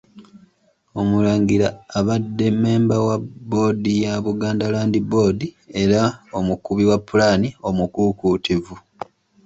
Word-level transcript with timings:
Omulangira 0.99 1.67
abadde 1.99 2.45
Mmemba 2.53 2.95
wa 3.07 3.17
Bboodi 3.21 3.93
ya 4.03 4.13
Buganda 4.25 4.65
Land 4.73 4.95
Board 5.11 5.39
era 5.81 6.01
omukubi 6.37 6.83
wa 6.91 6.97
pulaani 7.07 7.47
omukuukuutivu. 7.67 8.75